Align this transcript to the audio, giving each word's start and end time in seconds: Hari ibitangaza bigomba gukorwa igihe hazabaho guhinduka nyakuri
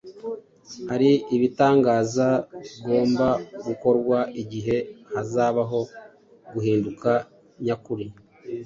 Hari 0.89 1.11
ibitangaza 1.35 2.27
bigomba 2.65 3.27
gukorwa 3.65 4.17
igihe 4.41 4.75
hazabaho 5.13 5.79
guhinduka 6.53 7.11
nyakuri 7.65 8.05